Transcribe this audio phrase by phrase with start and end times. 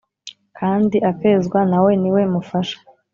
[0.57, 2.77] Kandi akezwa nawe niwe mufasha